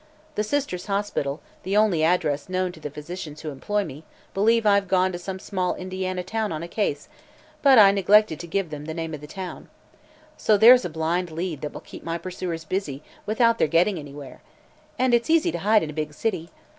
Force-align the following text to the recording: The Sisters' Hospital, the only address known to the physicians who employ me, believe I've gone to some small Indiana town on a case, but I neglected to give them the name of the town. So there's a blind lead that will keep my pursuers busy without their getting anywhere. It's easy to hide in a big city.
The 0.33 0.43
Sisters' 0.43 0.87
Hospital, 0.87 1.41
the 1.61 1.77
only 1.77 2.03
address 2.03 2.49
known 2.49 2.71
to 2.71 2.79
the 2.79 2.89
physicians 2.89 3.41
who 3.41 3.51
employ 3.51 3.85
me, 3.85 4.03
believe 4.33 4.65
I've 4.65 4.87
gone 4.87 5.11
to 5.11 5.19
some 5.19 5.37
small 5.37 5.75
Indiana 5.75 6.23
town 6.23 6.51
on 6.51 6.63
a 6.63 6.67
case, 6.67 7.07
but 7.61 7.77
I 7.77 7.91
neglected 7.91 8.39
to 8.39 8.47
give 8.47 8.71
them 8.71 8.85
the 8.85 8.95
name 8.95 9.13
of 9.13 9.21
the 9.21 9.27
town. 9.27 9.69
So 10.37 10.57
there's 10.57 10.85
a 10.85 10.89
blind 10.89 11.29
lead 11.29 11.61
that 11.61 11.71
will 11.73 11.81
keep 11.81 12.03
my 12.03 12.17
pursuers 12.17 12.65
busy 12.65 13.03
without 13.27 13.59
their 13.59 13.67
getting 13.67 13.99
anywhere. 13.99 14.41
It's 14.97 15.29
easy 15.29 15.51
to 15.51 15.59
hide 15.59 15.83
in 15.83 15.91
a 15.91 15.93
big 15.93 16.15
city. 16.15 16.49